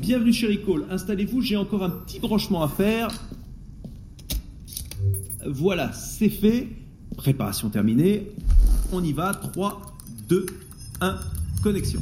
Bienvenue 0.00 0.32
chez 0.32 0.46
Recall, 0.46 0.84
installez-vous, 0.90 1.42
j'ai 1.42 1.56
encore 1.56 1.82
un 1.82 1.90
petit 1.90 2.20
branchement 2.20 2.62
à 2.62 2.68
faire. 2.68 3.08
Voilà, 5.44 5.92
c'est 5.92 6.28
fait. 6.28 6.68
Préparation 7.16 7.68
terminée. 7.68 8.32
On 8.92 9.02
y 9.02 9.12
va. 9.12 9.34
3, 9.34 9.96
2, 10.28 10.46
1, 11.00 11.18
connexion. 11.62 12.00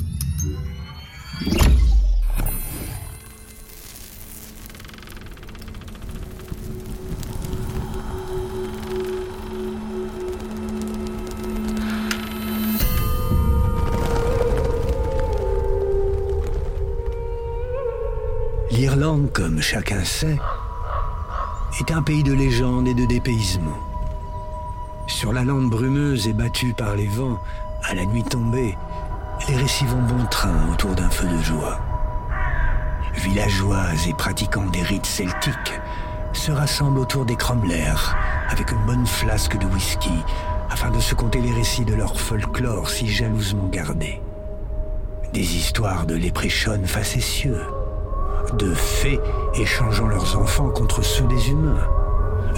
L'Irlande, 18.70 19.30
comme 19.32 19.60
chacun 19.60 20.04
sait, 20.04 20.38
est 21.78 21.92
un 21.92 22.02
pays 22.02 22.24
de 22.24 22.32
légende 22.32 22.88
et 22.88 22.94
de 22.94 23.04
dépaysement. 23.04 23.78
Sur 25.06 25.32
la 25.32 25.44
lande 25.44 25.70
brumeuse 25.70 26.26
et 26.26 26.32
battue 26.32 26.74
par 26.76 26.96
les 26.96 27.06
vents, 27.06 27.38
à 27.84 27.94
la 27.94 28.04
nuit 28.04 28.24
tombée, 28.24 28.76
les 29.48 29.56
récits 29.56 29.86
vont 29.86 30.02
bon 30.02 30.24
train 30.30 30.68
autour 30.72 30.96
d'un 30.96 31.08
feu 31.10 31.28
de 31.28 31.42
joie. 31.42 31.78
Villageoises 33.14 34.08
et 34.08 34.14
pratiquants 34.14 34.70
des 34.70 34.82
rites 34.82 35.06
celtiques 35.06 35.80
se 36.32 36.50
rassemblent 36.50 36.98
autour 36.98 37.24
des 37.24 37.36
cromlers 37.36 38.16
avec 38.50 38.72
une 38.72 38.84
bonne 38.84 39.06
flasque 39.06 39.56
de 39.58 39.66
whisky 39.66 40.24
afin 40.70 40.90
de 40.90 41.00
se 41.00 41.14
conter 41.14 41.40
les 41.40 41.52
récits 41.52 41.84
de 41.84 41.94
leur 41.94 42.18
folklore 42.20 42.90
si 42.90 43.06
jalousement 43.06 43.68
gardés. 43.68 44.20
Des 45.32 45.56
histoires 45.56 46.06
de 46.06 46.16
léprechaunes 46.16 46.86
facétieux, 46.86 47.62
de 48.54 48.74
fées 48.74 49.20
échangeant 49.54 50.06
leurs 50.06 50.38
enfants 50.38 50.70
contre 50.70 51.02
ceux 51.02 51.24
des 51.24 51.50
humains, 51.50 51.86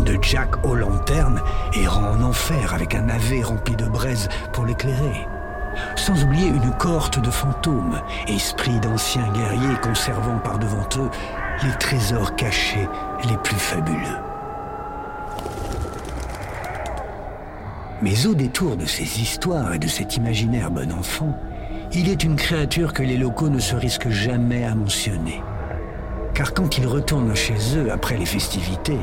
de 0.04 0.18
Jack 0.22 0.64
aux 0.64 0.74
lanternes 0.74 1.40
errant 1.74 2.10
en 2.10 2.22
enfer 2.22 2.74
avec 2.74 2.94
un 2.94 3.02
navet 3.02 3.42
rempli 3.42 3.74
de 3.76 3.86
braises 3.86 4.28
pour 4.52 4.64
l'éclairer, 4.64 5.26
sans 5.96 6.22
oublier 6.24 6.48
une 6.48 6.70
cohorte 6.78 7.20
de 7.20 7.30
fantômes, 7.30 8.00
esprits 8.26 8.80
d'anciens 8.80 9.30
guerriers 9.32 9.78
conservant 9.82 10.38
par 10.38 10.58
devant 10.58 10.88
eux 10.96 11.10
les 11.64 11.72
trésors 11.78 12.36
cachés 12.36 12.88
les 13.28 13.36
plus 13.38 13.56
fabuleux. 13.56 14.18
Mais 18.00 18.26
au 18.26 18.34
détour 18.34 18.76
de 18.76 18.86
ces 18.86 19.20
histoires 19.20 19.74
et 19.74 19.78
de 19.78 19.88
cet 19.88 20.16
imaginaire 20.16 20.70
bon 20.70 20.92
enfant, 20.92 21.36
il 21.92 22.08
est 22.08 22.22
une 22.22 22.36
créature 22.36 22.92
que 22.92 23.02
les 23.02 23.16
locaux 23.16 23.48
ne 23.48 23.58
se 23.58 23.74
risquent 23.74 24.10
jamais 24.10 24.64
à 24.64 24.74
mentionner 24.74 25.42
car 26.38 26.54
quand 26.54 26.78
ils 26.78 26.86
retournent 26.86 27.34
chez 27.34 27.56
eux 27.76 27.90
après 27.90 28.16
les 28.16 28.24
festivités, 28.24 29.00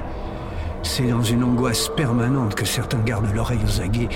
c'est 0.84 1.08
dans 1.08 1.22
une 1.22 1.44
angoisse 1.44 1.92
permanente 1.98 2.56
que 2.56 2.64
certains 2.64 3.02
gardent 3.04 3.36
l'oreille 3.36 3.60
aux 3.68 3.82
aguets 3.82 4.08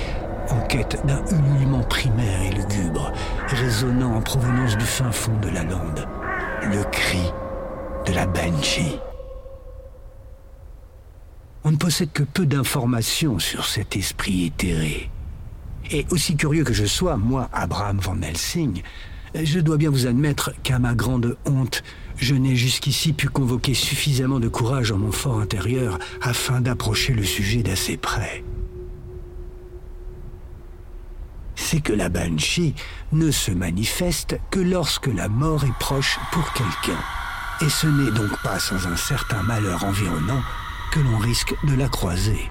en 0.50 0.61
quête 0.67 1.06
d'un 1.06 1.22
ululement 1.26 1.84
primaire 1.84 2.42
et 2.44 2.52
lugubre, 2.52 3.11
résonnant 3.48 4.16
en 4.16 4.22
provenance 4.22 4.78
du 4.78 4.86
fin 4.86 5.11
fond 5.11 5.38
de 5.42 5.50
la 5.50 5.64
lande, 5.64 6.08
le 6.64 6.81
cri 6.92 7.34
de 8.06 8.14
la 8.14 8.26
banshee. 8.26 8.98
On 11.66 11.72
ne 11.72 11.78
possède 11.78 12.14
que 12.14 12.23
peu 12.23 12.45
d'informations 12.45 13.38
sur 13.38 13.66
cet 13.66 13.98
esprit 13.98 14.45
éthéré. 14.45 15.09
Et 15.92 16.06
aussi 16.09 16.38
curieux 16.38 16.64
que 16.64 16.72
je 16.72 16.86
sois, 16.86 17.17
moi, 17.17 17.50
Abraham 17.52 17.98
Van 18.00 18.22
Helsing, 18.22 18.81
je 19.35 19.59
dois 19.59 19.77
bien 19.77 19.89
vous 19.89 20.08
admettre 20.08 20.52
qu'à 20.63 20.80
ma 20.80 20.94
grande 20.94 21.38
honte, 21.45 21.83
je 22.17 22.35
n'ai 22.35 22.55
jusqu'ici 22.55 23.13
pu 23.13 23.30
convoquer 23.30 23.73
suffisamment 23.73 24.39
de 24.39 24.47
courage 24.47 24.91
en 24.91 24.97
mon 24.97 25.11
fort 25.11 25.39
intérieur 25.39 25.99
afin 26.21 26.61
d'approcher 26.61 27.13
le 27.13 27.23
sujet 27.23 27.63
d'assez 27.63 27.97
près. 27.97 28.43
C'est 31.55 31.81
que 31.81 31.93
la 31.93 32.09
banshee 32.09 32.73
ne 33.11 33.31
se 33.31 33.52
manifeste 33.52 34.39
que 34.49 34.59
lorsque 34.59 35.08
la 35.08 35.27
mort 35.27 35.64
est 35.64 35.80
proche 35.80 36.17
pour 36.31 36.52
quelqu'un. 36.54 36.99
Et 37.61 37.70
ce 37.70 37.87
n'est 37.87 38.11
donc 38.11 38.42
pas 38.42 38.59
sans 38.59 38.87
un 38.87 38.95
certain 38.95 39.43
malheur 39.43 39.83
environnant 39.83 40.42
que 40.92 40.99
l'on 40.99 41.17
risque 41.17 41.54
de 41.65 41.75
la 41.75 41.89
croiser. 41.89 42.49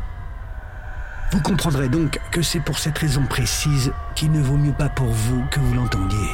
Vous 1.32 1.40
comprendrez 1.40 1.88
donc 1.88 2.18
que 2.30 2.42
c'est 2.42 2.60
pour 2.60 2.78
cette 2.78 2.98
raison 2.98 3.24
précise 3.24 3.92
qu'il 4.14 4.30
ne 4.32 4.42
vaut 4.42 4.56
mieux 4.56 4.72
pas 4.72 4.88
pour 4.88 5.08
vous 5.08 5.44
que 5.50 5.60
vous 5.60 5.74
l'entendiez 5.74 6.28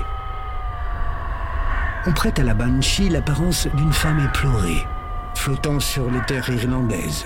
on 2.06 2.12
prête 2.12 2.38
à 2.38 2.42
la 2.42 2.54
Banshee 2.54 3.08
l'apparence 3.08 3.66
d'une 3.74 3.92
femme 3.92 4.20
éplorée, 4.20 4.84
flottant 5.34 5.80
sur 5.80 6.10
les 6.10 6.20
terres 6.22 6.50
irlandaises. 6.50 7.24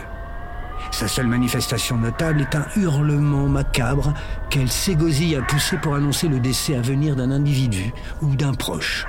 Sa 0.92 1.08
seule 1.08 1.26
manifestation 1.26 1.96
notable 1.96 2.42
est 2.42 2.54
un 2.54 2.66
hurlement 2.76 3.48
macabre 3.48 4.14
qu'elle 4.50 4.70
s'égosille 4.70 5.36
à 5.36 5.42
pousser 5.42 5.76
pour 5.76 5.94
annoncer 5.94 6.28
le 6.28 6.38
décès 6.38 6.76
à 6.76 6.80
venir 6.80 7.16
d'un 7.16 7.30
individu 7.30 7.92
ou 8.22 8.36
d'un 8.36 8.54
proche. 8.54 9.04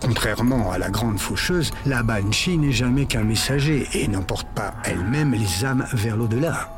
Contrairement 0.00 0.70
à 0.70 0.78
la 0.78 0.90
grande 0.90 1.18
faucheuse, 1.18 1.70
la 1.84 2.02
Banshee 2.02 2.58
n'est 2.58 2.72
jamais 2.72 3.06
qu'un 3.06 3.24
messager 3.24 3.86
et 3.92 4.08
n'emporte 4.08 4.48
pas 4.48 4.74
elle-même 4.84 5.32
les 5.32 5.64
âmes 5.64 5.86
vers 5.92 6.16
l'au-delà. 6.16 6.70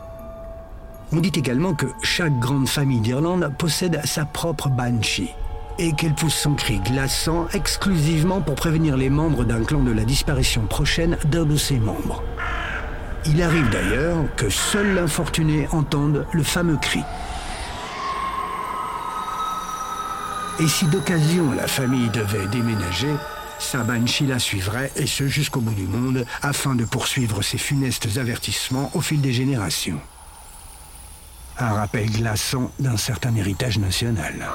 On 1.13 1.21
dit 1.21 1.33
également 1.35 1.75
que 1.75 1.87
chaque 2.03 2.39
grande 2.39 2.69
famille 2.69 3.01
d'Irlande 3.01 3.53
possède 3.59 4.01
sa 4.05 4.25
propre 4.25 4.69
Banshee 4.69 5.31
et 5.79 5.93
qu'elle 5.93 6.15
pousse 6.15 6.35
son 6.35 6.55
cri 6.55 6.81
glaçant 6.81 7.47
exclusivement 7.53 8.41
pour 8.41 8.55
prévenir 8.55 8.97
les 8.97 9.11
membres 9.11 9.45
d'un 9.45 9.63
clan 9.63 9.81
de 9.81 9.93
la 9.93 10.05
disparition 10.05 10.67
prochaine 10.67 11.17
d'un 11.25 11.45
de 11.45 11.57
ses 11.57 11.79
membres. 11.79 12.23
Il 13.27 13.43
arrive 13.43 13.69
d'ailleurs 13.71 14.25
que 14.37 14.49
seul 14.49 14.95
l'infortuné 14.95 15.69
entende 15.73 16.27
le 16.33 16.43
fameux 16.43 16.77
cri. 16.77 17.03
Et 20.61 20.67
si 20.67 20.87
d'occasion 20.87 21.53
la 21.53 21.69
famille 21.69 22.11
devait 22.11 22.47
déménager, 22.49 23.15
sa 23.59 23.83
banshee 23.85 24.27
la 24.27 24.39
suivrait, 24.39 24.91
et 24.97 25.07
ce 25.07 25.29
jusqu'au 25.29 25.61
bout 25.61 25.75
du 25.75 25.87
monde, 25.87 26.25
afin 26.43 26.75
de 26.75 26.85
poursuivre 26.85 27.43
ses 27.43 27.59
funestes 27.59 28.09
avertissements 28.17 28.91
au 28.95 29.01
fil 29.01 29.21
des 29.21 29.33
générations. 29.33 30.01
Un 31.59 31.73
rappel 31.73 32.11
glaçant 32.11 32.71
d'un 32.79 32.97
certain 32.97 33.35
héritage 33.35 33.79
national. 33.79 34.49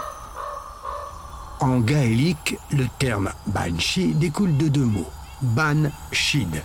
En 1.63 1.79
gaélique, 1.79 2.57
le 2.73 2.87
terme 2.99 3.29
banshee 3.47 4.13
découle 4.13 4.57
de 4.57 4.67
deux 4.67 4.83
mots, 4.83 5.09
ban 5.41 5.89
shid, 6.11 6.61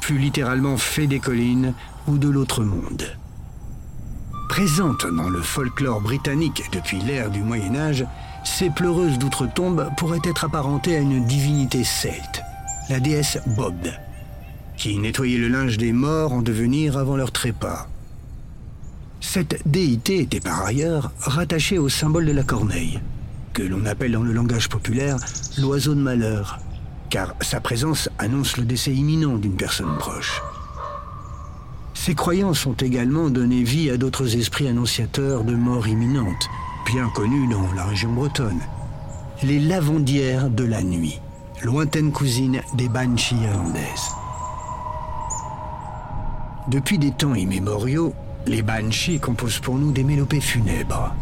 plus 0.00 0.18
littéralement 0.18 0.76
fait 0.76 1.08
des 1.08 1.18
collines 1.18 1.74
ou 2.06 2.16
de 2.16 2.28
l'autre 2.28 2.62
monde. 2.62 3.16
Présente 4.48 5.04
dans 5.04 5.28
le 5.28 5.42
folklore 5.42 6.00
britannique 6.00 6.62
depuis 6.70 7.00
l'ère 7.00 7.32
du 7.32 7.42
Moyen 7.42 7.74
Âge, 7.74 8.06
ces 8.44 8.70
pleureuses 8.70 9.18
d'outre-tombe 9.18 9.90
pourraient 9.96 10.20
être 10.22 10.44
apparentées 10.44 10.94
à 10.94 11.00
une 11.00 11.24
divinité 11.24 11.82
celte, 11.82 12.40
la 12.88 13.00
déesse 13.00 13.38
Bobd, 13.56 13.98
qui 14.76 14.96
nettoyait 14.96 15.38
le 15.38 15.48
linge 15.48 15.76
des 15.76 15.92
morts 15.92 16.32
en 16.32 16.42
devenir 16.42 16.96
avant 16.96 17.16
leur 17.16 17.32
trépas. 17.32 17.88
Cette 19.20 19.60
déité 19.66 20.20
était 20.20 20.38
par 20.38 20.64
ailleurs 20.64 21.10
rattachée 21.18 21.78
au 21.78 21.88
symbole 21.88 22.26
de 22.26 22.32
la 22.32 22.44
corneille, 22.44 23.00
que 23.56 23.62
l'on 23.62 23.86
appelle 23.86 24.12
dans 24.12 24.22
le 24.22 24.34
langage 24.34 24.68
populaire 24.68 25.16
l'oiseau 25.56 25.94
de 25.94 26.00
malheur, 26.00 26.58
car 27.08 27.34
sa 27.40 27.58
présence 27.58 28.10
annonce 28.18 28.58
le 28.58 28.64
décès 28.64 28.92
imminent 28.92 29.38
d'une 29.38 29.56
personne 29.56 29.96
proche. 29.98 30.42
Ces 31.94 32.14
croyances 32.14 32.66
ont 32.66 32.74
également 32.74 33.30
donné 33.30 33.62
vie 33.62 33.88
à 33.88 33.96
d'autres 33.96 34.36
esprits 34.36 34.68
annonciateurs 34.68 35.42
de 35.42 35.54
mort 35.54 35.88
imminente, 35.88 36.50
bien 36.84 37.08
connus 37.14 37.48
dans 37.48 37.72
la 37.72 37.84
région 37.84 38.12
bretonne. 38.12 38.60
Les 39.42 39.58
lavandières 39.58 40.50
de 40.50 40.64
la 40.64 40.82
nuit, 40.82 41.18
lointaines 41.62 42.12
cousines 42.12 42.60
des 42.74 42.90
banshees 42.90 43.36
irlandaises. 43.36 44.10
Depuis 46.68 46.98
des 46.98 47.12
temps 47.12 47.34
immémoriaux, 47.34 48.12
les 48.46 48.60
banshees 48.60 49.18
composent 49.18 49.60
pour 49.60 49.76
nous 49.76 49.92
des 49.92 50.04
mélopées 50.04 50.42
funèbres, 50.42 51.14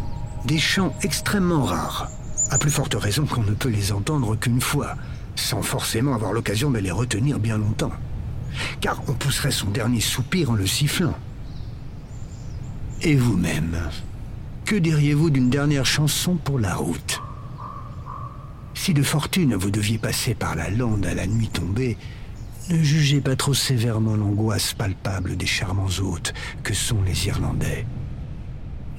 des 0.43 0.59
chants 0.59 0.93
extrêmement 1.01 1.63
rares, 1.63 2.09
à 2.49 2.57
plus 2.57 2.71
forte 2.71 2.95
raison 2.95 3.25
qu'on 3.25 3.43
ne 3.43 3.53
peut 3.53 3.69
les 3.69 3.91
entendre 3.91 4.35
qu'une 4.35 4.61
fois, 4.61 4.95
sans 5.35 5.61
forcément 5.61 6.13
avoir 6.13 6.33
l'occasion 6.33 6.71
de 6.71 6.79
les 6.79 6.91
retenir 6.91 7.39
bien 7.39 7.57
longtemps. 7.57 7.91
Car 8.79 9.01
on 9.07 9.13
pousserait 9.13 9.51
son 9.51 9.69
dernier 9.69 9.99
soupir 9.99 10.51
en 10.51 10.55
le 10.55 10.67
sifflant. 10.67 11.15
Et 13.01 13.15
vous-même, 13.15 13.77
que 14.63 14.75
diriez-vous 14.75 15.29
d'une 15.29 15.49
dernière 15.49 15.85
chanson 15.85 16.35
pour 16.35 16.59
la 16.59 16.75
route? 16.75 17.21
Si 18.73 18.93
de 18.93 19.03
fortune 19.03 19.55
vous 19.55 19.71
deviez 19.71 19.97
passer 19.97 20.35
par 20.35 20.55
la 20.55 20.69
lande 20.69 21.05
à 21.05 21.13
la 21.13 21.27
nuit 21.27 21.49
tombée, 21.49 21.97
ne 22.69 22.81
jugez 22.81 23.21
pas 23.21 23.35
trop 23.35 23.53
sévèrement 23.53 24.15
l'angoisse 24.15 24.73
palpable 24.73 25.37
des 25.37 25.45
charmants 25.45 25.89
hôtes 26.01 26.33
que 26.63 26.73
sont 26.73 27.01
les 27.03 27.27
Irlandais. 27.27 27.85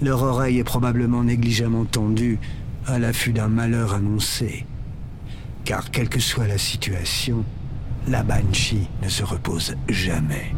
Leur 0.00 0.22
oreille 0.22 0.58
est 0.58 0.64
probablement 0.64 1.24
négligemment 1.24 1.84
tendue 1.84 2.38
à 2.86 2.98
l'affût 2.98 3.32
d'un 3.32 3.48
malheur 3.48 3.94
annoncé. 3.94 4.64
Car 5.64 5.90
quelle 5.90 6.08
que 6.08 6.20
soit 6.20 6.46
la 6.46 6.58
situation, 6.58 7.44
la 8.06 8.22
Banshee 8.22 8.86
ne 9.02 9.08
se 9.08 9.24
repose 9.24 9.74
jamais. 9.88 10.52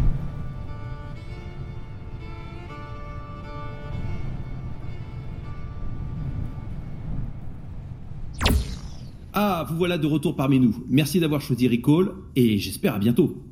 Ah, 9.32 9.64
vous 9.68 9.76
voilà 9.76 9.98
de 9.98 10.06
retour 10.06 10.34
parmi 10.34 10.58
nous. 10.58 10.84
Merci 10.88 11.20
d'avoir 11.20 11.40
choisi 11.40 11.68
Recall 11.68 12.10
et 12.34 12.58
j'espère 12.58 12.94
à 12.94 12.98
bientôt. 12.98 13.47